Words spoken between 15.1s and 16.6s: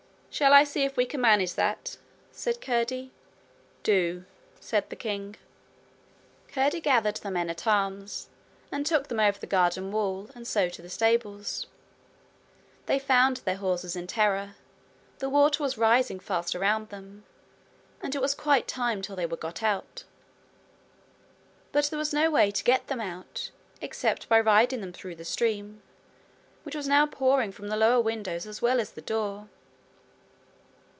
the water was rising fast